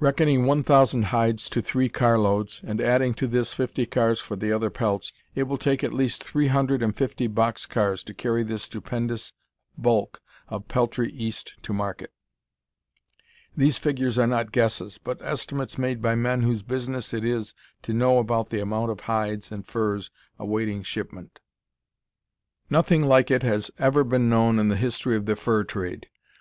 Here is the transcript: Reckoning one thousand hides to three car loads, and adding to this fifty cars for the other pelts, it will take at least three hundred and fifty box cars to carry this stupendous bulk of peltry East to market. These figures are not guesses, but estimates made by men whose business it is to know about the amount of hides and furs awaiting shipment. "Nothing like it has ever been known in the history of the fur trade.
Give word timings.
Reckoning 0.00 0.44
one 0.44 0.64
thousand 0.64 1.04
hides 1.14 1.48
to 1.50 1.62
three 1.62 1.88
car 1.88 2.18
loads, 2.18 2.62
and 2.66 2.80
adding 2.80 3.14
to 3.14 3.28
this 3.28 3.52
fifty 3.52 3.86
cars 3.86 4.18
for 4.18 4.34
the 4.34 4.50
other 4.50 4.70
pelts, 4.70 5.12
it 5.36 5.44
will 5.44 5.56
take 5.56 5.84
at 5.84 5.92
least 5.94 6.20
three 6.24 6.48
hundred 6.48 6.82
and 6.82 6.96
fifty 6.96 7.28
box 7.28 7.64
cars 7.64 8.02
to 8.02 8.12
carry 8.12 8.42
this 8.42 8.64
stupendous 8.64 9.32
bulk 9.76 10.20
of 10.48 10.66
peltry 10.66 11.12
East 11.12 11.54
to 11.62 11.72
market. 11.72 12.12
These 13.56 13.78
figures 13.78 14.18
are 14.18 14.26
not 14.26 14.50
guesses, 14.50 14.98
but 14.98 15.22
estimates 15.22 15.78
made 15.78 16.02
by 16.02 16.16
men 16.16 16.42
whose 16.42 16.64
business 16.64 17.14
it 17.14 17.22
is 17.24 17.54
to 17.82 17.92
know 17.92 18.18
about 18.18 18.50
the 18.50 18.58
amount 18.58 18.90
of 18.90 18.98
hides 19.02 19.52
and 19.52 19.64
furs 19.64 20.10
awaiting 20.40 20.82
shipment. 20.82 21.38
"Nothing 22.68 23.04
like 23.04 23.30
it 23.30 23.44
has 23.44 23.70
ever 23.78 24.02
been 24.02 24.28
known 24.28 24.58
in 24.58 24.70
the 24.70 24.76
history 24.76 25.14
of 25.14 25.26
the 25.26 25.36
fur 25.36 25.62
trade. 25.62 26.08